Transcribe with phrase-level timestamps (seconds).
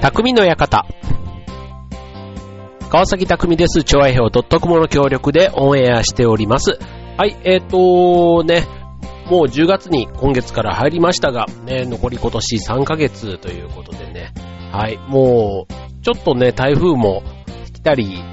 [0.00, 0.86] 匠の館。
[2.88, 3.84] 川崎匠です。
[3.84, 6.78] 超愛表 .com の協力でオンエアしております。
[7.18, 8.64] はい、えーとね、
[9.26, 14.32] もう10月に今月から入りましたが、ね、残り今年3ヶ月ということでね、
[14.72, 17.22] はい、もう、ちょっとね、台風も
[17.74, 18.24] 来たり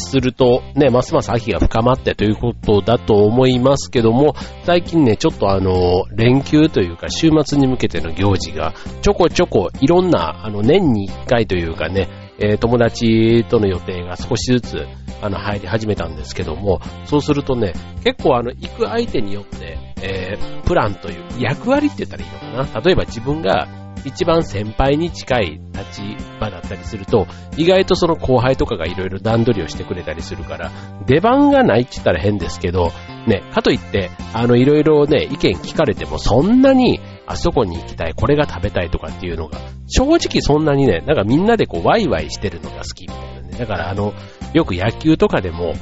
[0.00, 4.34] すると、ね、ますます秋が深まってということだと思いますけども、
[4.64, 14.76] 最近ね、ちょっとあの、連休というか週末に向けての行事が、ちょこちょこいろんな、あの、年に1回というかね、えー、友達との予定が少しずつ、
[15.22, 17.72] あの、入り始めたんですけども、そうするとね、
[18.04, 22.80] 結構あの、行く相手によって、えー、プランという、役割って言ったらいいのかな。
[22.80, 26.00] 例えば自分が一番先輩に近い立
[26.40, 30.70] 場だったりすると、意外とその後輩とかがいろいろ段取りをしてくれたりするから、
[31.06, 32.92] 出番がないって言ったら変ですけど、
[33.26, 43.58] ね、かといって、あの、いろいろね、意見聞かれてもそんなに、あそこに行きたい、これが食べたいとかっていうのが、正直そんなにね、なんかみんなでこうワイワイしてるのが好きみたいなね。
[43.58, 44.14] だからあの、
[44.54, 45.74] よく野球とかでも、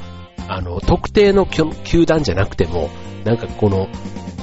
[0.47, 2.89] あの、特定の球団じゃなくても、
[3.23, 3.87] なんかこの、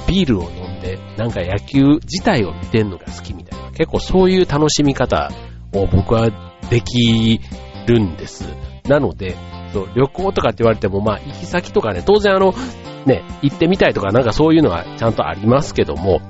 [0.07, 3.62] ビールを飲んで、なんか野球自体を見てんのが好きみたいな。
[3.73, 5.31] 結構そういう楽しみ方
[5.73, 6.29] を僕は
[6.69, 7.39] でき
[7.87, 8.45] るんです。
[8.87, 9.35] なので、
[9.73, 12.53] そう旅行とかって言われても、まあ、行き先とかね、当然あの、
[13.05, 16.21] ね、行ってみたいとかなんかそういうのはちゃんとありますけども、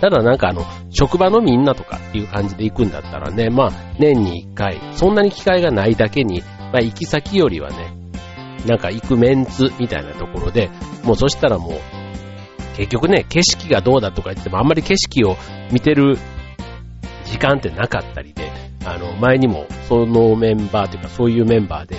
[0.00, 6.42] ただなんかあの、職場のみんなとかっていう感じで行くんだったらね、まあ、年に一回、そんなに機会がないだけに、
[6.72, 7.96] まあ、行き先よりはね、
[8.66, 10.70] なんか行くメンツみたいなところで、
[11.04, 11.72] もうそしたらもう、
[12.76, 15.36] 結局ね、景色がどうだとか言ってもあんまり景色を
[15.72, 16.16] 見てる
[17.38, 18.50] 時間ってなかったりで、
[18.84, 21.96] あの、前にもそのメンバーというかそういうメンバーで、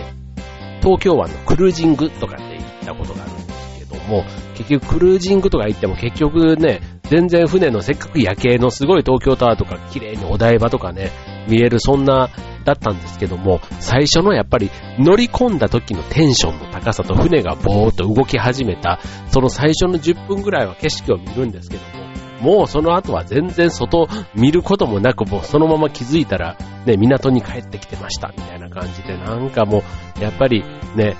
[0.81, 11.11] 東京湾のクルージングとかって行ったことがあるんですけども、結局クルージングとか行っても結局ね、全然船のせっかく夜景のすごい東京タワーとか綺麗にお台場とかね、
[11.47, 12.29] 見えるそんな
[12.65, 18.99] だったんですけども、最初のやっぱり乗り込んだ時のテンションの高さと船がぼーっと動き始めた、
[19.29, 21.98] その最初の10分ぐらいは景色を見るんですけど
[22.41, 29.83] も、うその後は全然外見ることもなく、もうそのまま気づいたら、ね、港に帰ってきてました、みたいな感じで、なんかも
[30.19, 30.63] う、やっぱり
[30.95, 31.15] ね、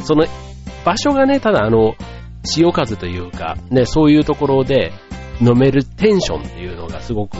[0.00, 0.26] その
[0.84, 1.94] 場所がね、ただあの、
[2.44, 4.92] 潮風というか、ね、そういうところで
[5.40, 7.36] 飲めるテンションっていうのがすごく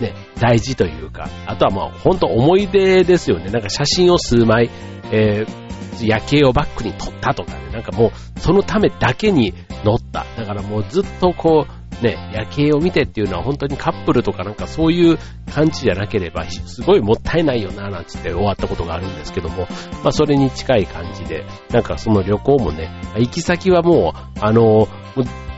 [0.00, 3.50] ね、大事というか、あとはまあ本当思い出ですよね。
[3.50, 4.70] なんか写真を数枚、
[5.10, 9.54] えー、夜景をバックに撮ったとかね、なんかもうそのためだけに
[9.84, 10.24] 乗った。
[10.36, 11.72] だからもうずっとこう、
[12.02, 15.18] ね、夜景を見てっていうのは本当にカップルとかなんかそういう
[15.52, 19.66] 感じじゃなければ、すごいもったいないよな、なんつって終わったことがあるんですけども、
[20.04, 24.86] まあそれに近い感じで、なんかその旅行もね、行き先はもう、あの、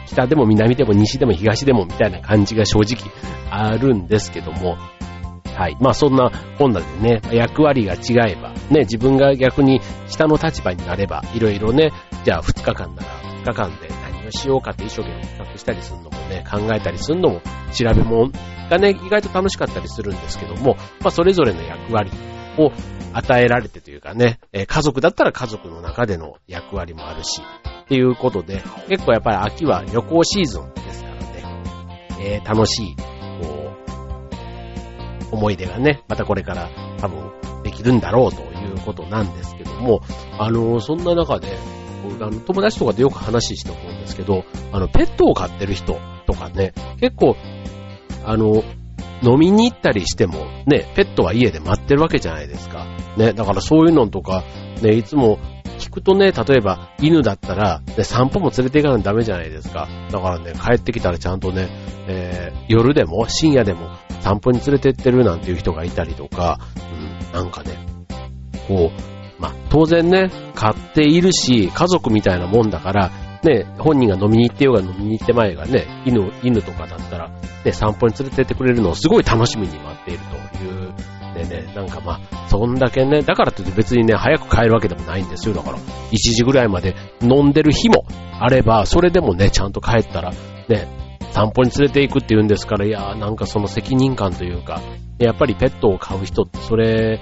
[0.07, 3.13] 北でも南でも西でも東でもみたいな感じが正直
[3.51, 4.77] あるんですけども、
[5.57, 5.77] はい。
[5.79, 11.93] まあそんな本なでね、役割が違えば、ね、自分が逆に下の立場になれば、いろいろね、
[12.25, 13.09] じゃあ2日間なら
[13.43, 13.90] 2日間で
[14.33, 17.41] しようかって一生懸命企画したりするのもね、考えたりするのも
[17.73, 18.31] 調べ物
[18.71, 22.11] がね、意外と楽しかったりするんですけども、まあそれぞれの役割
[22.59, 22.73] を
[23.13, 27.43] 与えられてというかね、家族だったら家族の中での役割もあるし、
[27.85, 31.65] っていうことで、結構やっぱり秋は旅行シーズンですからね、
[32.21, 32.97] えー、楽しい、
[33.43, 33.73] こ
[35.33, 37.33] う、思い出がね、またこれから多分
[37.65, 40.01] できるんだろうということなんですけども、
[40.39, 41.59] あのー、そんな中で、
[42.21, 47.37] あの友達とかでよく話して思うんですけど、あの、ペットを飼ってる人とかね、結構、
[48.25, 48.63] あの、
[49.23, 52.87] 飲みに行ったりしても、ね、ペットは家で待ってるわけじゃないですか。
[53.17, 54.45] ね、だからそういうのとか、
[54.83, 55.39] ね、いつも
[55.79, 59.89] 聞くとね、例えば犬だったら、ね、散歩も連れて行かないとダメじゃないですか。
[60.11, 61.69] だからね、帰ってきたらちゃんとね、
[62.07, 63.89] えー、夜でも深夜でも
[64.21, 66.61] 散歩に連れてってるなんていう人がいたりとか、
[66.93, 67.73] うん、なんかね、
[68.69, 73.11] こう、まあ、当然ね、飼っているし、家族みたいなもんだから、
[73.43, 77.31] ね、本人が飲みに行ってようが飲みに行って前がね、犬、犬とかだったら、
[77.65, 80.21] ね、散歩に連れてってくれるのをすごい楽しみに待っている
[80.59, 80.93] という
[81.35, 85.55] でね、なんかまあ、そんだけね、だからといって別にね、早く帰るわけでもないんですよ。
[85.55, 88.05] だから、1時ぐらいまで飲んでる日も
[88.41, 90.33] あれば、それでもね、ちゃんと帰ったら、
[90.69, 90.89] ね、
[91.33, 94.81] 散歩に連れて行くって言うんですから、いやなんかその責任感というか、
[95.19, 97.21] やっぱりペットを飼う人ってそれ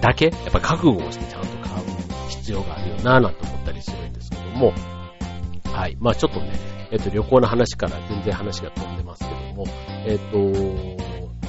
[0.00, 1.84] だけ、やっぱ覚悟をしてちゃんと飼う
[2.28, 4.72] 必要があるよなぁなんて思ったりするんですけども、
[5.64, 5.96] はい。
[6.00, 6.52] まあちょっとね、
[6.90, 9.66] えっと、旅行の話から全然話が飛んでますけども、
[10.06, 10.38] えっと、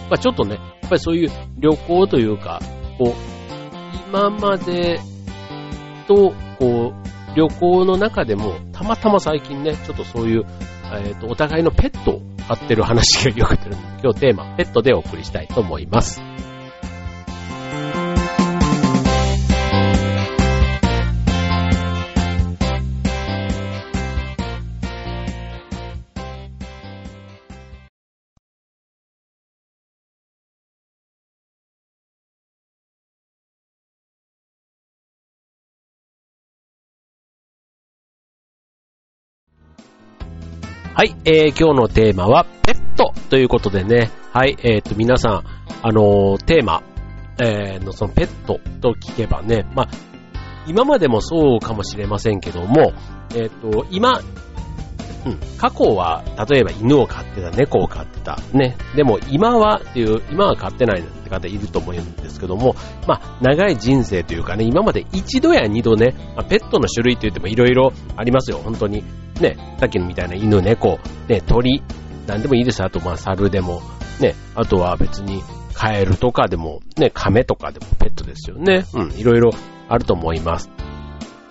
[0.10, 2.60] まあちょっとね、やっぱりそういう旅行というか、
[2.98, 3.14] こう、
[4.10, 5.00] 今まで
[6.08, 10.46] と、こう、旅行の中でも、たまたま最近ね、ちょっとそういう、
[10.94, 16.22] えっ、ー、と、お互いのペットを飼ってる話がよく出る、今日テーマ、ペットでお送りしたいと思います。
[41.02, 45.44] はい、えー、今日のテーマはペットということでね、はい、えっ、ー、と、皆さん、
[45.82, 46.84] あのー、テーマ、
[47.44, 49.90] えー、のそのペットと聞けばね、まあ、
[50.68, 52.94] 今までもそうかもしれませんけども、
[53.34, 54.22] えっ、と、今、
[55.26, 58.76] うん、過去は、例えば犬を飼ってた、猫を飼ってた、ね。
[58.96, 62.76] でも今はっていう、今は飼ってないって方いると思うんですけども、
[63.08, 69.04] まあ、長い人生というかね、今まで一度や二度ね、まあ、ペットの種類って言ってもいろいろありますよ、本当に。
[69.40, 71.82] ね、さっきのみたいな犬、猫、ね、鳥、
[72.28, 72.84] なんでもいいです。
[72.84, 73.82] あと、まあ、猿でも、
[74.20, 75.42] ね、あとは別に、
[75.74, 77.88] カエルとかでも、ね、亀とかでも。
[77.98, 78.86] ペットですよね。
[78.94, 79.52] うん、いろいろ
[79.90, 80.70] あると思います。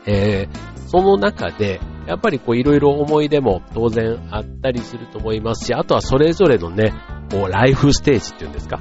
[0.06, 6.92] えー、その中で、やっぱりこういろいろ思い出も当然あったりすると思いますし、あとはそれぞれのね、
[7.30, 8.80] こうライフステージっていうんですか。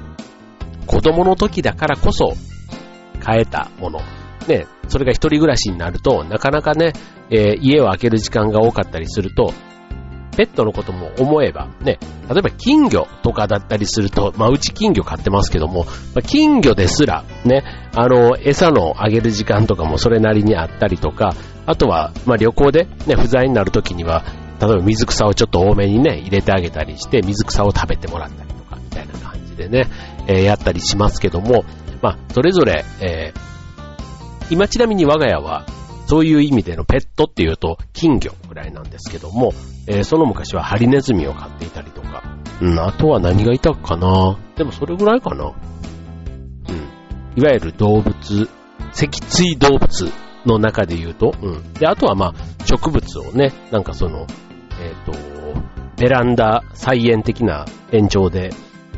[0.88, 2.33] 子供の時だからこそ
[3.25, 4.00] 変えたもの。
[4.48, 6.94] ね、それが一人暮らしになると、なかなかね、
[7.30, 9.54] えー、家を開ける時間が多かったりすると、
[10.36, 12.00] ペットのことも思えば、ね、
[12.30, 17.63] 例えば金魚とかだったりすると、まあうち金魚飼ってますけども、まあ、金魚ですら、ね、
[17.94, 21.36] あの、餌のあげる時間とかもそれなりにあったりとか、
[21.69, 24.25] あとは、まあ旅行でね、不在になるときには、
[24.60, 29.86] 例えば水草をちょっと多めにね、入れてあげたりして、水草を食べてもらったりとか、みたいな感じでね、
[30.27, 31.66] えー、やったりしますけども、
[32.01, 35.68] まあ、それぞれ、えー、今ちなみに我が家は、
[36.07, 39.54] そういう意味でのペットっていうと金魚ぐらいなんですけども、
[39.86, 42.24] えー、その昔はハリネズミを飼っていたりとか、
[42.60, 44.39] うん、あとは何がいたかな。
[44.56, 45.54] でもそれぐらいかな。
[46.69, 47.39] うん。
[47.39, 48.50] いわゆる動物、
[48.92, 50.12] 脊椎動物。
[50.53, 51.73] の中で言うと、うん。
[51.73, 54.27] で、あとはまあ、植物をね、なんかその、
[54.81, 55.29] えっ、ー、と、
[55.97, 58.51] ベランダ菜園的な延長で、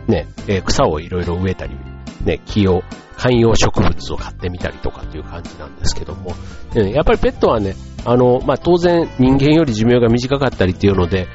[0.07, 1.75] ね、えー、草をいろいろ植えたり、
[2.23, 2.83] ね、木を
[3.17, 6.31] 観葉植物を買ってみたりとかっていう感じなんですけども、
[6.73, 7.75] やっぱりペットはね、
[8.05, 11.27] あの、まあ、当然人間より寿命が短かったりっていうので、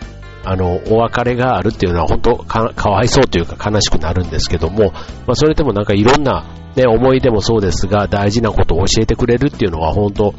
[0.45, 6.45] あの、お別れがあるっていうのは本当か、かわいそうというか悲しくなるんですけども、まあ、それでもなんかいろんな、
[6.77, 10.33] ね、思い出もそうですが、大事なことを教えてくれるっていうのは本当、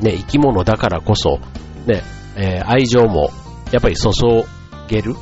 [0.00, 1.38] ね、生き物だからこそ、
[1.86, 2.02] ね、
[2.36, 3.30] えー、愛情も
[3.70, 4.10] やっぱり注
[4.88, 5.18] げる、ま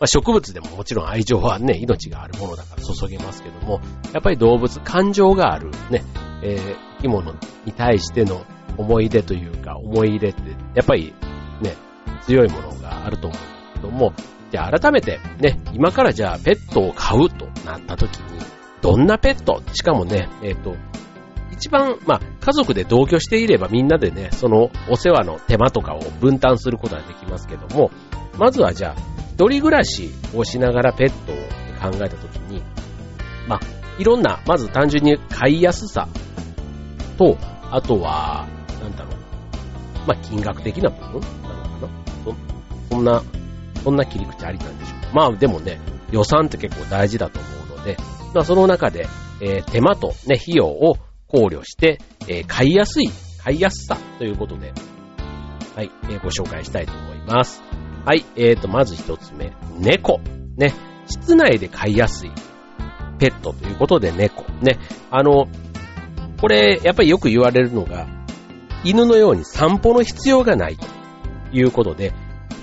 [0.00, 3.80] あ、植物でももちろん愛情はね、命があるものだから注げますけども、
[4.12, 6.04] やっぱり動物、感情があるね、
[6.42, 7.34] えー、生き物
[7.64, 8.44] に対しての
[8.76, 10.42] 思い出というか、思い入れって、
[10.74, 11.14] やっぱり
[11.62, 11.74] ね、
[12.22, 14.12] 強いものがあると思うんですけども、
[14.50, 18.53] じゃあ改めてね、今からじゃあペットを飼うとなった時に、
[18.84, 19.62] どんなペット？
[19.72, 20.76] しかもね、えっ、ー、と、
[21.50, 27.90] 一番、まあ、家族で同居していればみんなでね、そのお世話の手間とかを分担することができますけども、
[28.38, 29.00] まずはじゃあ、
[29.32, 31.36] 一人暮らしをしながらペットを
[31.90, 32.62] 考えたときに、
[33.48, 33.60] まあ、
[33.98, 36.06] いろんな、まず単純に飼いやすさ
[37.16, 37.38] と、
[37.70, 38.46] あとは、
[38.82, 39.14] なんだろう、
[40.06, 42.34] まあ、金額的な部分なのかな？
[42.90, 43.22] そんな、
[43.82, 45.80] そんな切り口ありなんでしょうまあ、でもね、
[46.10, 47.96] 予算って結構大事だと思うので、
[48.34, 49.06] まあ、その中で、
[49.40, 50.96] えー、手間とね、費用を
[51.28, 51.98] 考慮して、
[52.28, 53.10] えー、買いやすい、
[53.42, 54.72] 買いやすさということで、
[55.76, 57.62] はい、えー、ご紹介したいと思います。
[58.04, 59.52] はい、えーと、まず一つ目。
[59.78, 60.20] 猫。
[60.56, 60.74] ね。
[61.06, 62.32] 室内で飼いやすい
[63.18, 64.44] ペットということで猫。
[64.60, 64.78] ね。
[65.10, 65.46] あの、
[66.40, 68.06] これ、やっぱりよく言われるのが、
[68.84, 70.86] 犬のように散歩の必要がないと
[71.52, 72.12] いうことで、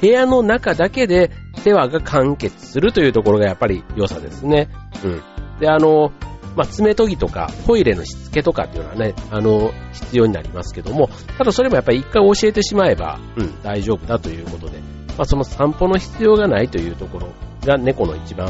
[0.01, 4.69] 部屋の中だけで世話が完結するというところがやっぱり良さですね。
[5.03, 5.23] うん。
[5.61, 6.11] で、あの、
[6.57, 14.79] まあ、爪研ぎとか、トイレのしつけとかっていうのはね、あの、必要になりますけども、ただそれもやっぱり一回教えてしまえば、うん、大丈夫だということで、
[15.17, 17.27] まあ、その散歩の必要がないというところ
[17.65, 18.49] が猫の一番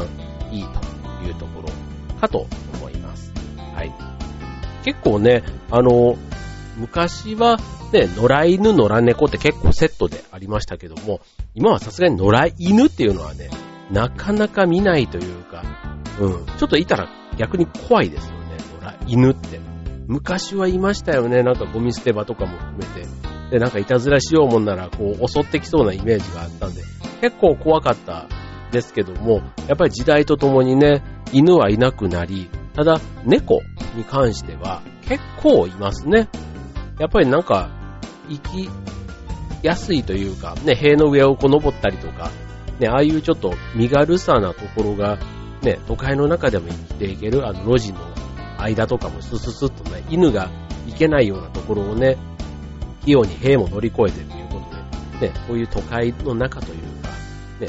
[0.50, 1.68] いいというところ
[2.18, 3.32] かと思います。
[3.74, 3.92] はい。
[4.84, 6.16] 結構ね、あの、
[6.78, 7.58] 昔は
[7.92, 11.20] ね、野良犬、野良猫って結構セットでありましたけども、
[11.54, 13.50] 今はさすがに野良犬っていうのはね、
[13.90, 15.62] なかなか見ないというか、
[16.20, 19.60] うん、ちょっといたら逆に怖いですよね、野良犬って。
[20.06, 23.08] 昔はいましたよね、なんかゴミ捨て場とかも含めて。
[23.50, 26.82] で、なんかいたずらしようもんなら、こう、襲ってきそうなイメージがあったんで、
[27.20, 28.26] 結構怖かった
[28.70, 31.02] ですけども、やっぱり時代とともにね、
[31.32, 33.60] 犬はいなくなり、ただ、猫
[33.94, 36.28] に関しては結構いますね。
[36.98, 37.70] やっぱりなんか、
[38.28, 38.70] 生き
[39.62, 42.30] やすいというか、ね、塀の上をこう登ったりとか、
[42.78, 45.18] ね、ああいうちょっと身軽さなところが、
[45.62, 48.00] ね、都会の中でも生きていける、あの路地の
[48.58, 50.50] 間とかもスススッとね、犬が
[50.86, 52.16] 行けないようなところをね、
[53.04, 57.08] 器用に兵も乗り越えてということで、ね、こういう都会の中というか、
[57.60, 57.68] ね、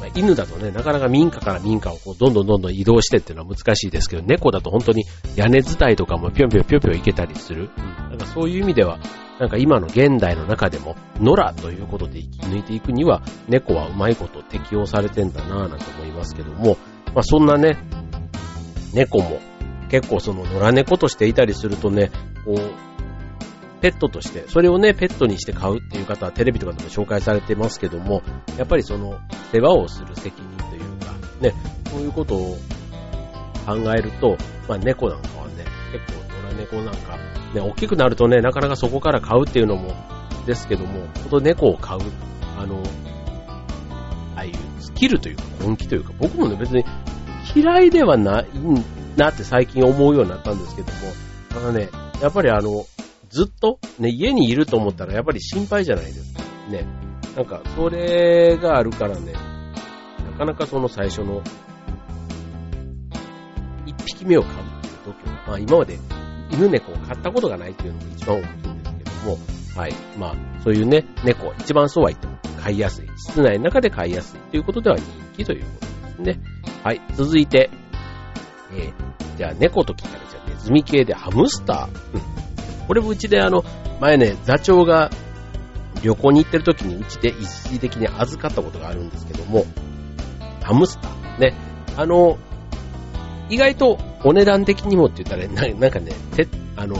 [0.00, 5.04] まあ、犬だとね、なかなか民家から民家をこうどんどんどんどん移動してっていうのは難しいですけど、猫だと本当に
[5.36, 7.70] 屋根伝いとかもぴょんぴょんぴょんぴょん行けたりする。
[7.76, 8.10] うん。
[8.10, 8.98] なんかそういう意味では、
[9.38, 16.76] なんか今の現代の中でも、野良ということで生き抜いていくには、猫はうまいこと適用されてんだなぁなんて思いますけども、
[17.14, 17.78] まあそんなね、
[18.92, 19.40] 猫も
[19.90, 22.10] 結構その野良猫としていたりするとね、
[22.44, 28.22] こう、ペットとして、それをね、ペットにして買うっていう方はテレビとかでも紹介されてますけども、
[28.56, 29.20] やっぱりその
[29.52, 31.54] 世話をする責任というか、ね、
[31.90, 32.58] そういうことを
[33.66, 34.36] 考えると、
[34.68, 37.16] まあ猫なんかはね、結構野良猫なんか、
[37.54, 39.94] ね、大きくなるとね、なかなかそこから買うっていうのも、
[40.46, 42.00] ですけども、ほんと猫を飼う、
[42.58, 42.82] あの、
[44.44, 46.84] ああいうスキルというか根気というか、僕もね別に
[47.54, 48.46] 嫌いではない
[49.16, 50.92] なって最近思うようになったんですけども、
[51.48, 51.88] ただね、
[52.20, 52.86] やっぱりあの、
[53.30, 56.42] ずっと、ね、家にいると思ったらやっぱり心配じゃないですか。
[56.70, 56.86] ね。
[57.36, 59.32] なんか、それがあるからね、
[60.32, 61.42] なかなかその最初の、
[63.86, 65.98] 一匹目を飼うっていう時は、まあ今まで
[66.50, 69.38] 犬猫を飼ったことがないっていうのが一番大きいんですけども、
[69.76, 69.94] はい。
[70.16, 72.33] まあ、そういうね、猫、一番そうは言っても
[72.64, 73.08] 飼いやすい。
[73.16, 75.04] 室内の中で飼いやすいということでは人
[75.36, 76.40] 気ということですね。
[76.82, 77.00] はい。
[77.14, 77.68] 続いて、
[78.72, 82.14] えー、じゃあ猫と聞いたら、じゃあネズミ系でハムスター。
[82.14, 82.22] うん。
[82.86, 83.64] これもうちであの、
[84.00, 85.10] 前ね、座長が
[86.02, 89.66] 旅行に行ってる時にうちで一時的に預かったことがあるんですけども、
[90.62, 91.38] ハムスター。
[91.40, 91.54] ね。
[91.98, 92.38] あの、
[93.50, 96.96] 意外とお値段的にもって言ったら、ななんかね、てあの、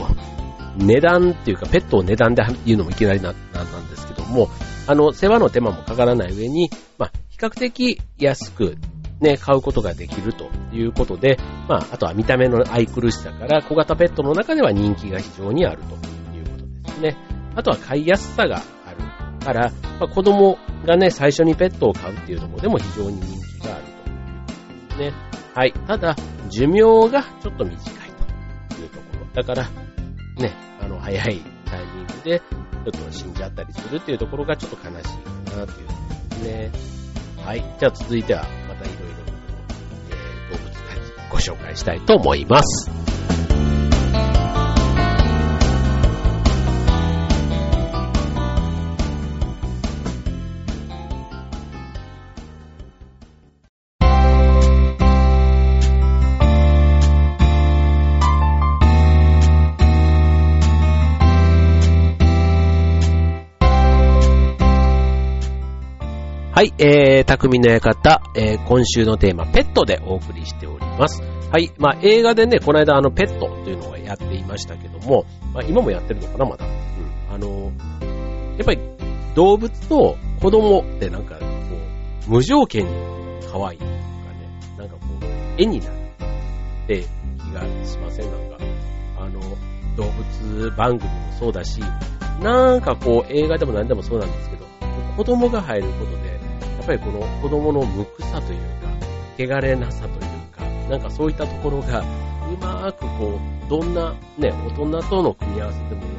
[0.77, 4.49] 値段っていうか、ペットを値段で言うのもいきなりな、なんですけども、
[4.87, 8.77] あの、世話の手間もかからない上に、まあ、比較的安く
[9.19, 15.95] ね、買うことができるということで、まあ、あとは見た目の愛くるしさから小型ペットの中では人気が非常にあると
[16.35, 17.17] いうことですね。
[17.55, 24.01] あとは飼いやすさがあるから、まあ、子供がね、最初にペットを飼うっていうところでも非常に人気があるという
[24.41, 25.13] ことですね。
[25.55, 25.73] はい。
[25.87, 26.15] ただ、
[26.49, 27.75] 寿命がちょっと短い
[28.69, 29.25] というところ。
[29.33, 29.69] だから、
[30.37, 35.93] ね、あの、早いタイミングで、ちょっと死んじゃったりするっていうところがちょっと悲しいかなというこ
[36.29, 37.43] とですね。
[37.43, 37.63] はい。
[37.79, 39.15] じゃあ続いては、またいろいろ、
[40.09, 43.14] えー、動物たちご紹介したいと思います。
[66.55, 71.21] はい、えー、匠の館、えー、今週のテーマ、ペットでお送りしております。
[71.51, 76.65] はい、まあ映画でね、この間あの、ペットというのをやっていましたけども、まあ今もやってるのかな、まだ。
[76.65, 77.35] うん。
[77.35, 77.73] あの、
[78.55, 78.79] やっぱり
[79.35, 81.45] 動物と子供ってなんか、こ
[82.29, 82.91] う、無条件に
[83.51, 83.99] 可愛いとかね、
[84.77, 88.31] なんかこう、絵になるって気がしません？
[88.31, 88.57] なんか、
[89.19, 89.41] あの、
[89.97, 91.81] 動物番組もそうだし、
[92.41, 94.63] なんかこう、映画でも何でもそうなんですけど、
[95.17, 96.24] 子供が入ることで、
[96.77, 100.19] やっぱりこの子供の無垢さというか、汚れなさという
[100.55, 106.09] か、なんかそういったところが、うまーくこう、どんなね、大人との組み合わせでもいい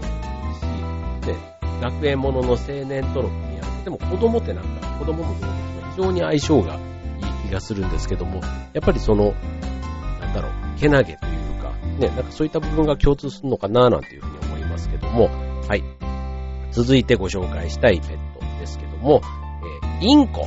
[1.24, 5.52] し、ね、学園ものの青年との組み合わせでも子供ってなんか、子供も動物も
[5.94, 8.40] 非常に相性がいい気がするんですけども、
[8.72, 9.34] やっぱりその、
[10.20, 15.30] なんだろう、けなげというか、ね、なんかそういった部分が共通するのかななんていうふうに思いますけども、
[15.68, 15.84] はい。
[16.72, 19.22] 続いてご紹介したいペットですけども、
[20.00, 20.46] インコ。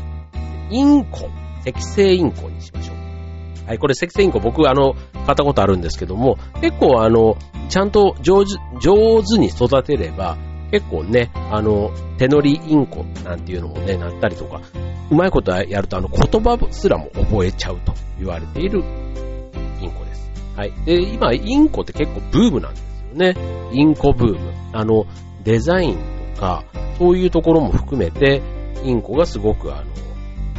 [0.69, 1.29] インコ。
[1.67, 3.67] 赤星インコにしましょう。
[3.67, 7.37] はい、これ赤星インコ僕あの、買ったことあるんですけども、結構あの、
[7.69, 10.37] ちゃんと上手、上手に育てれば、
[10.71, 14.61] 結構ね、あの、手乗りインコなんていうのもね、なったりとか、
[15.11, 18.83] うまいことやるとあの言葉すらも覚えちゃうと言われている
[19.81, 20.31] インコです。
[20.55, 20.73] はい。
[20.85, 23.35] で、今、インコって結構ブームなんですよね。
[23.71, 24.53] インコブーム。
[24.73, 25.05] あの、
[25.43, 25.97] デザイン
[26.35, 26.63] とか、
[26.99, 28.41] そういうところも含めて、
[28.83, 29.85] インコがすごくあの、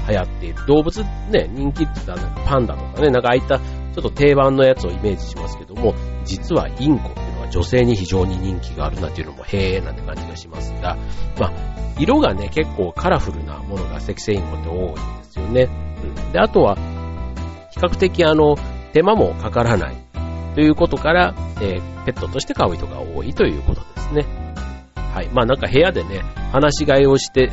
[0.09, 0.67] 流行っている。
[0.67, 10.97] 動物ね、人気って言ったらパンダとかね、なんかああいったちょっと定番のやつをイメージしますけども、実はインコっていうのは女性に非常に人気があるなっていうのもへえなんて感じがしますが、
[11.39, 11.53] まあ、
[11.99, 15.69] 色がね、結構カラフルなものが赤星インコって多いんですよね。
[16.03, 16.33] うん。
[16.33, 16.77] で、あとは、
[17.73, 18.57] 比較的あの、
[18.93, 19.97] 手間もかからない
[20.55, 24.27] ということから、えー、ペットとして飼う人が多いということですね。
[24.97, 25.29] はい。
[25.33, 26.21] まあなんか部屋でね、
[26.53, 27.51] 話し飼いをして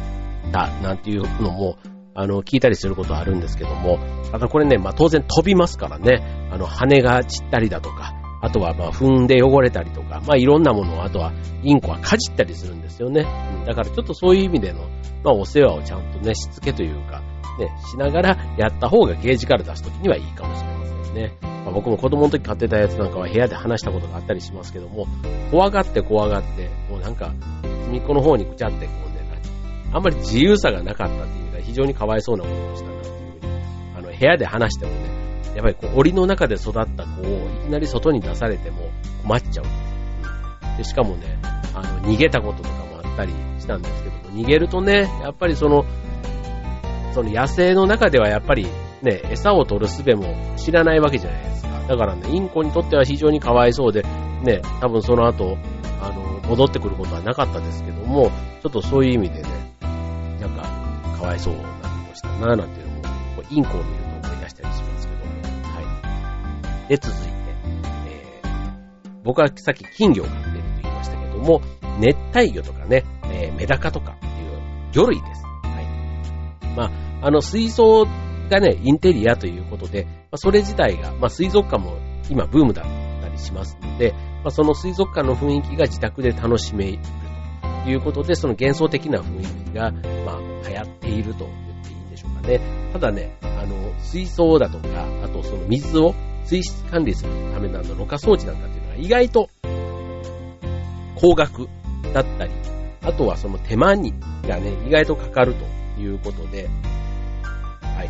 [0.52, 1.78] たなんていうのも、
[2.16, 4.00] あの、聞いたりすることあるんですけども、
[4.32, 11.32] あとこれね、まあ当然飛びますからね、あの、羽が散ったりだとか、あとはま踏んで汚れたりとか、まあいろんなものを、あとは
[11.64, 13.26] インコはかじったりするんですよね。
[13.60, 14.80] うん、だからちょっとそういう意味での、
[15.24, 17.22] まあお世話をちゃんとね、しつけというか、
[17.60, 21.38] ね、しながらやった方がゲージから出すときにはいいかもしれませんね。
[21.42, 25.08] まあ、僕も子供の時飼ってたやつなんかは部屋で話したことがあったりしますけども、
[25.52, 27.34] 怖がって怖がって、もうなんか、
[27.86, 29.17] 隅っこの方にぐちゃってこうね、
[29.94, 35.18] あんまり自由さがなかったっていう意味では非常にかわいそうなことをしたなっていうふうに、あの、部屋で話してもね、
[35.56, 38.90] やっぱりこう、檻の中で育った子をいきなり外に出されても
[39.24, 40.78] 困っちゃう。
[40.78, 41.40] で、しかもね、
[41.74, 45.86] あの、逃げたこととかもあったりしたんですけども、逃げるとね、やっぱりその、
[47.14, 48.68] その野生の中ではやっぱり
[49.02, 51.70] ね、餌を取る術も知らないわけじゃないですか。
[51.88, 54.04] だからね、インコにとっては非常にかわいそうで、
[54.44, 55.58] ね、多分その後、
[56.02, 59.50] あの、戻ってくることはなかったですけども、ちょっとそういう意味でね、
[61.18, 61.68] か、わいそうなこ
[62.10, 63.02] としたな、なんていうのも、
[63.36, 65.20] こうインコを見ると思い出したりしますけど、
[65.64, 66.90] はい。
[66.90, 67.30] で、続いて、
[68.08, 71.62] えー、僕はさっき金魚を飼ってると言いましたけども、
[72.00, 74.34] 熱帯魚とかね、えー、メダカとかっていう
[74.94, 75.44] 魚類です。
[75.44, 76.76] はい。
[76.76, 78.06] まあ、あの、水槽
[78.50, 81.98] がね、インテリアということで、まあ、それ自体が、まあ、水族館も
[82.30, 82.86] 今ブームだっ
[83.22, 87.00] たりしますので、まあ、その水族館の雰囲気が自宅で楽しめる
[87.90, 89.92] いうことで、その幻想的な雰囲気が、
[90.26, 92.60] まあ、流行っていると言っていいんでしょうかね。
[92.94, 96.14] ただね、あの、水槽だとか、あとその水を
[96.46, 99.50] 水質管理するためのあの、ろ過装置なんかっていうのは意外と
[101.16, 101.68] 高額
[102.14, 102.52] だったり、
[103.04, 104.14] あとはその手間に
[104.48, 105.56] がね、意外とかかる
[105.96, 106.70] ということで、
[107.82, 108.08] はい。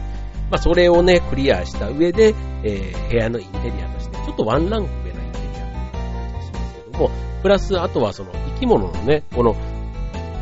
[0.51, 9.59] まあ、それをね、クリアした上で、えー、部屋のインテリアとして、ちょっとワンランク上のインテリアという感じがしますけども、プラス、あとはそのき物のね、この不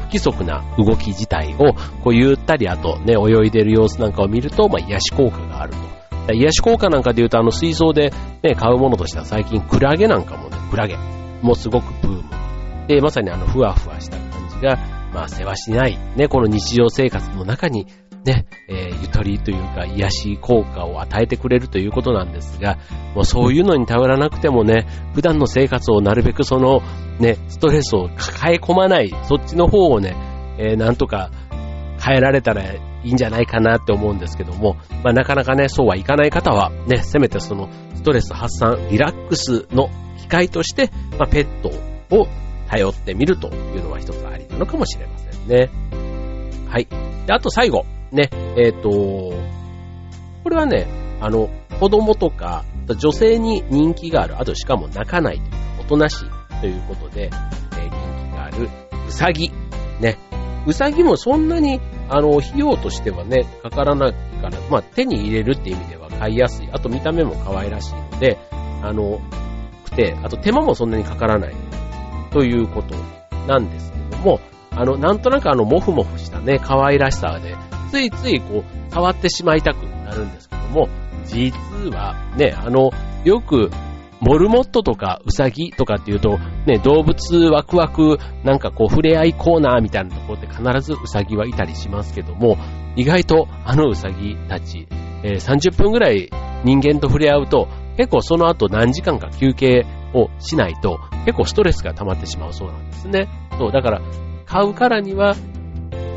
[0.08, 5.74] 規則な動き自体を、こうゆったりあとね、泳いでる様子なんかを見ると、まあ、癒し効果がある
[6.28, 6.34] と。
[6.34, 10.98] 癒し効果なんかで言うと、あの水槽でね、買うものとしては最近クラゲなんかもね、クラゲ
[11.42, 12.24] もすごくブーム。
[12.88, 14.78] で、まさにあの、ふわふわした感じが、
[15.14, 17.88] まあ、世話しない、ね、この日常生活の中に
[18.26, 22.78] ね、えー、ゆとりというか癒し効果を与えてくれるということなんですが、
[23.14, 26.82] もうそういうのに頼らなくてもね、普段の生活をなるべくその、
[27.20, 30.16] ね、ストレスを抱え込まない、そっちの方をね、
[30.58, 31.30] えー、なんとか
[32.04, 41.70] 変えられたらいいんじゃないかなって思うんですけども、まあ、なかなかね、そうはいかない方は、ね、せめてそのストレス発散、リラックスの機会として、まあ、ペット
[42.16, 42.28] を
[42.68, 45.70] 頼ってみるというのは一つありなのかもしれませんね。
[46.68, 46.88] はい。
[47.28, 47.86] で、あと最後、
[48.16, 48.90] ね、えっ、ー、と、
[50.44, 50.88] これはね、
[51.22, 51.50] あの、
[51.80, 52.64] 子供とか、
[52.98, 58.70] 女性に人気がある、あとしかも泣かないというか、おとなしいということで、えー、人気がある、
[59.08, 59.52] うさぎ。
[60.00, 60.18] ね。
[60.66, 66.70] うさぎもそんなに、あの、費用としてはね、かからないから、まあ、手に入れるっていう意味では買いやすい。
[66.72, 68.38] あと見た目も可愛らしいので、
[68.82, 69.20] あの、
[69.84, 71.56] くて、あと手間もそんなにかからない。
[72.32, 72.96] ということ
[73.48, 74.40] なんですけども、
[74.72, 77.56] あの、なんとなくあの、もふもふしたね、可愛らしさで、
[77.96, 80.90] ついついこう、触ってしまいたくなるんですけども、
[81.26, 81.54] 実
[81.92, 82.92] はね、あの、
[83.24, 83.72] よく、
[84.20, 92.58] モルモットとかウサギとかっていうと、ね、動物ワクワク、なんかこう、触れ合いコーナーみたいなところで必ずウサギはいたりしますけども、
[92.98, 94.88] 意外とあのウサギたち、
[95.24, 96.30] えー、30分ぐらい
[96.66, 103.30] 人間と触れ合うと、結構その後何時間か休憩をしないと、結構ストレスが溜まってしまうそうなんですね。
[103.58, 104.02] そう、だから、
[104.46, 105.36] 買うからには、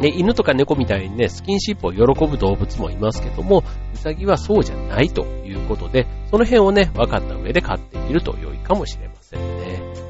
[0.00, 10.07] ね、犬とか猫みたいにね、スキンシップを喜ぶ動物もいますけども、ウサギはそうじゃないということで、その辺をね、分かった上で飼ってみると良いかもしれませんね。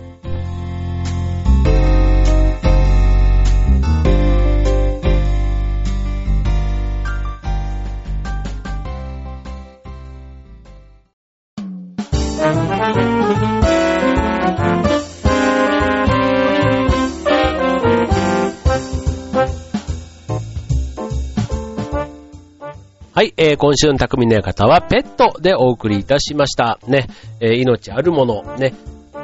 [23.19, 26.79] はい、えー、今週の匠の館はペットでお送りいたしました。
[26.87, 27.09] ね、
[27.41, 28.75] えー、命あるもの、ね、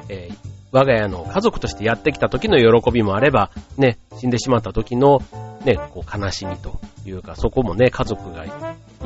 [0.08, 0.36] えー、
[0.72, 5.20] 我が家の家族としてやってきた時の喜びもあれば、ね、死んでしまった時の、
[5.64, 8.50] ね、こう悲しみというか、そこもね、家族がい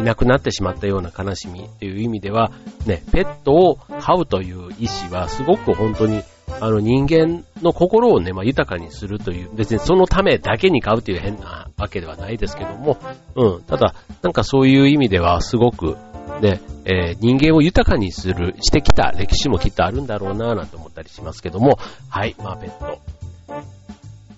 [0.02, 2.50] なくなってしまったような悲しみという意味では、
[2.86, 6.22] ね、ペットを飼うという意思はすごく本当に
[6.60, 12.98] あの人間の心をね、まあ、豊かにするという、別にそのためだけに買うという変なわけではないですけども、
[13.36, 15.96] うん、ただ、なんかそういう意味ではすごく、
[16.40, 22.98] ね、えー、人間を豊かにする、してきた歴史もきっとあるんだろうなぁなんて思ったりしますけども、はい、まあペット、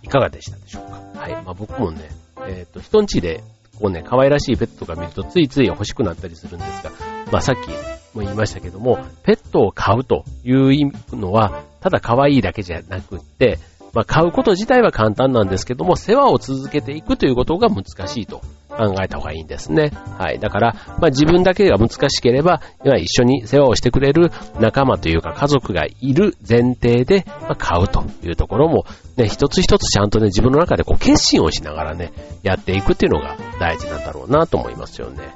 [0.02, 1.20] いかがでしたでしょうか？
[1.20, 2.08] はい、まあ僕もね、
[2.46, 3.42] えっ、ー、と、人んちで、
[3.78, 6.90] こうね、可愛らしいペットが見るとついつい欲しくなったりするんですが、
[7.32, 7.68] まあさっき
[8.16, 13.58] も言いましたけども、ペットを飼うというのは、ただ可愛いだけじゃなくって、
[13.92, 18.40] まあ、買うこと自体は簡単なんですけども、世話を続けていくということが難しいと。
[18.70, 19.90] 考えた方がいいんですね。
[20.18, 20.38] はい。
[20.38, 28.84] だから、まあ自分だけが難しければ、今一緒に世話をしてくれる仲間というか家族がいる前提で、まあ、買うというところも、
[29.16, 32.12] ね、一つ一つちゃんとね、自分の中でこう決心をしながらね、
[32.42, 35.34] やっていくっていうのが大事なんだろうなと思いますよね。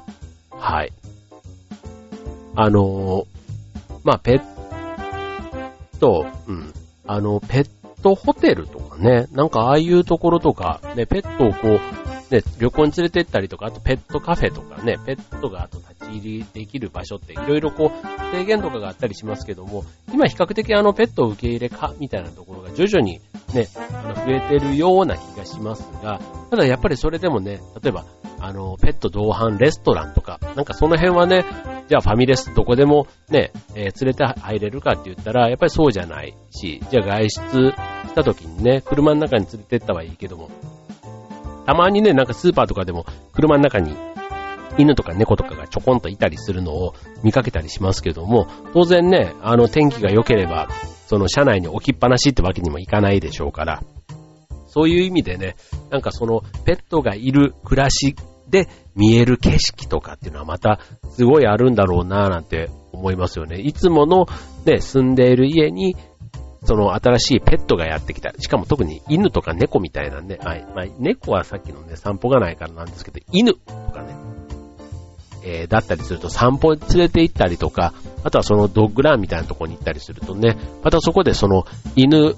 [0.51, 0.93] はい。
[2.55, 3.25] あのー、
[4.05, 4.54] まあ、ペッ
[6.05, 6.73] ト、うん。
[7.07, 7.69] あの、ペッ
[8.03, 11.79] トホテルとかね、なんかああいうところとか、ね、ペットをこ
[12.29, 23.21] う、ね、旅行に連れてったりとか、あとペットカフェとかね、ペットがあと立ち入りできる場所っていろいろこう、制限とかがあったりしますけども、今比較的あのペット受け入れかみたいなところが徐々に
[23.53, 28.05] ね、あの増えてるような気がしますが、ただやっぱりそれでもね、例えば、
[28.39, 31.45] あの、ペット同伴レストランとか、なんかその辺はね、
[31.87, 40.49] じゃあファミレスどこでもね、えー、連れて入れるかって言ったら、やっぱりそうじゃないし、じゃあ外出した時にね、車の中に連れてったはいいけども、
[41.65, 43.95] たまにね、なんかスーパーとかでも車の中に
[44.77, 46.93] 犬とか猫とかがちょこんといたりするのを
[47.23, 50.69] 見かけたりしますけども、当然ね、あの天気が良ければ、
[51.07, 53.83] その車内に置きっぱなしってわけにもいかないでしょうから、
[54.67, 55.55] そういう意味でね、
[55.91, 58.15] なんかそのペットがいる暮らし
[58.49, 60.79] で見える景色とかっていうのはまた
[61.09, 63.59] すごいあるんだろうなぁなんて思いますよね。
[63.59, 64.25] いつもの
[64.65, 65.95] ね、住んでいる家に
[66.65, 68.33] その新しいペットがやってきた。
[68.39, 70.65] しかも特に犬とか猫みたいなね、はい。
[70.75, 73.59] まあ、猫はさっきのね、散歩がないからなんですけど、犬と
[73.93, 74.15] かね、
[75.43, 82.35] えー、だったりすると散歩に連れて行ったりとか、あとはそのドッグランみたいなところに行ったりするとね、またそこでその犬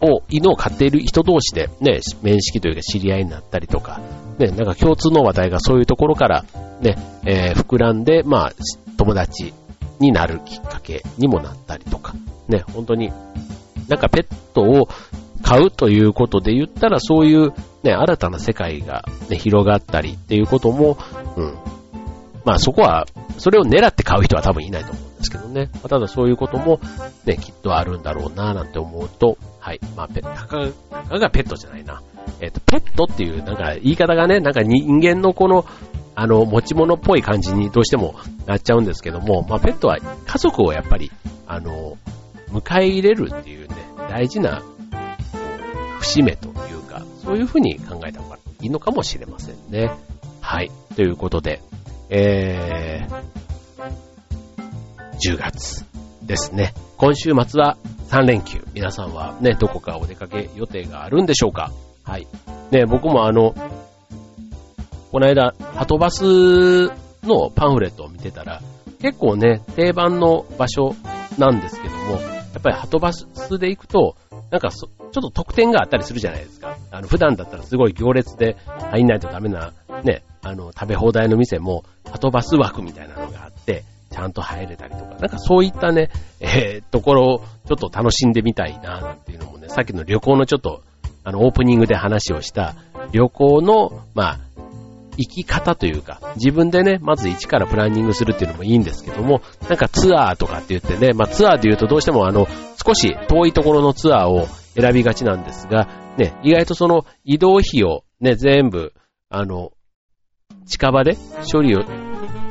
[0.00, 4.00] を、犬を飼っている人同士でね、面識というか知り合いになったりとか、
[4.40, 6.44] ね、なんか共通の話題がそういうところから
[6.80, 8.52] ね、えー、膨らんで、まあ、
[8.96, 9.52] 友達
[9.98, 12.14] になるきっかけにもなったりとか、
[12.48, 13.12] ね、本当に、
[13.88, 14.88] なんかペットを
[15.42, 20.96] 買うということで言ったら、そういうね、新たな世界が、ね、広がったりっていうことも、
[21.36, 21.54] うん、
[22.46, 25.68] まあそこは、それを狙って買う人は多分いないと思うんですけどね。
[25.74, 26.80] まあ、ただそういうことも
[27.26, 29.80] ね、きっとあるんだろうななんて思うと、はい。
[29.96, 32.02] まあ、ペたか、たかがペットじゃないな。
[32.40, 35.64] えっ、と、ペットっていう、なんか言い方がね、なんか人間のこの、
[36.14, 38.14] あの、持ち物っぽい感じにどうしても
[38.46, 41.10] なっちゃうんですけども、まあ、ペットは家族をやっぱり、
[41.46, 41.96] あの、
[42.50, 43.74] 迎え入れるっていうね、
[44.08, 44.62] 大事な
[46.00, 49.90] 節目というか、そういうふうに考えた方がいいのかもしれませんね。
[50.40, 50.70] はい。
[50.96, 51.60] ということで、
[52.08, 53.22] えー、
[55.34, 55.84] 10月
[56.22, 56.74] ですね。
[56.96, 57.76] 今週末は
[58.08, 58.62] 3連休。
[58.74, 61.70] 皆さんはね、どこかお出かけ予定があるんでしょうか？
[62.10, 62.26] はい。
[62.72, 63.54] ね、僕もあの、
[65.12, 66.88] この間、ハトバス
[67.22, 68.60] のパンフレットを見てたら、
[69.00, 70.96] 結構ね、定番の場所
[71.38, 73.28] なんですけども、やっぱりハトバス
[73.60, 74.16] で行くと、
[74.50, 76.76] なんかちょっと特典があったりするじゃないですか。
[76.90, 78.56] あの、普段だったらすごい行列で
[78.90, 90.82] 入んないとダメな、ね、あの、食べ放題の店も、はとバス枠みたいなのがあって、ちゃんと入れたりとか、なんかそういったね、えー、ところをちょっと楽しんでみたいな、なんていうのもね、さっきの旅行のちょっと、
[91.24, 92.74] あの、オープニングで話をした
[93.12, 94.38] 旅行の、まあ、
[95.16, 102.46] 生き方というか、自分でね、まず一からプランニングするっていうのもいいんですけども、なんかツアーとかって言ってね、まあツアーで言うとどうしてもあの、
[102.82, 104.46] 少し遠いところのツアーを
[104.80, 108.94] 選びがちなんですが、ね、意外とその移動費をね、全部、
[109.28, 109.72] あの、
[110.66, 111.16] 近場で
[111.52, 111.80] 処理を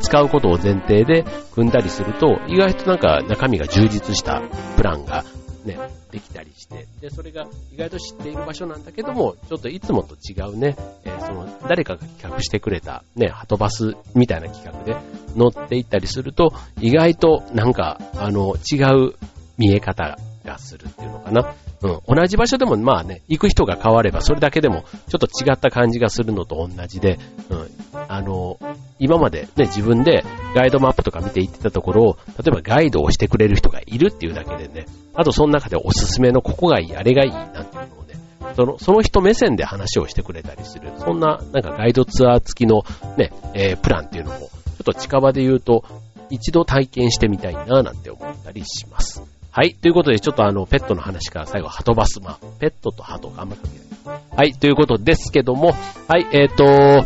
[0.01, 4.41] 使うことを前提で組んだりすると、意外となんか中身が充実した
[4.75, 5.23] プランが
[5.77, 14.95] ね、できたりして、で、それが意外と知っている場所なんだけども、ちょっといつもと違うね、えー、その、誰かが企画してくれたね、ハトバスみたいな企画で
[15.35, 19.13] 乗っていったりすると、意外となんか、あの、違う
[19.57, 21.53] 見え方がするっていうのかな。
[21.81, 22.15] うん。
[22.15, 27.67] 同じ場所でもまあね、行く人が変わればそれだけでもちょっと違った感じがするのと同じで、うん。
[28.07, 28.57] あの、
[28.99, 30.23] 今までね、自分で
[30.55, 38.15] ガイドマップとか見て行ってたところを、例えばガイドをしてくれる人がいるっていうだけでね、あとその中でおすすめのここがいい、あれがいいなんていうのをね、
[38.55, 42.83] その、その人目線で話をしてくれたりする、そんななんかガイドツアー付きの
[43.17, 45.83] ね、えー、プランっていうのも、ちょっと近場で言うと、
[46.29, 49.38] 一度体験してみたいななんて思ったりします。
[49.59, 49.73] はい。
[49.73, 52.21] ということで、ちょっとあの、ペットの話から最後、ハトバス。
[52.21, 54.21] まあ、ペットとハトがあんまり関係ない。
[54.37, 54.53] はい。
[54.53, 55.73] ということですけども、
[56.07, 56.25] はい。
[56.31, 56.55] えっ、ー、
[57.03, 57.05] と、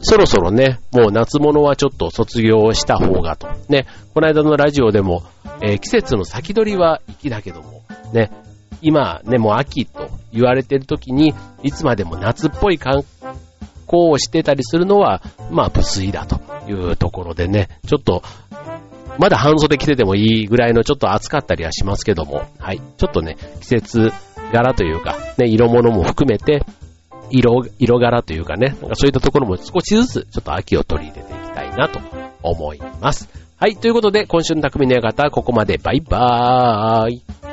[0.00, 3.48] そろそろね、もう夏物はちょっと卒業した方がと。
[3.68, 3.88] ね。
[4.14, 5.24] この間のラジオでも、
[5.62, 7.82] えー、季節の先取りは粋だけども、
[8.12, 8.30] ね。
[8.80, 11.34] 今ね、もう秋と言われてる時に、
[11.64, 13.02] いつまでも夏っぽい観
[13.88, 18.22] 光をしてたりするのは、まあ、不粋だというところでね、ちょっと、
[19.18, 22.80] まだ半袖着ててもいいぐらいのちょっと暑かったりはしますけども、はい。
[22.96, 24.12] ちょっとね、季節
[24.52, 26.64] 柄というか、ね、色物も含めて、
[27.30, 32.00] 色、色柄というかね、なんかそういったところも少しずつちょっと秋を取り入れていきたいなと
[32.42, 33.28] 思います。
[33.56, 37.43] はい、ということで今週の匠の館はここまでバイバーイ。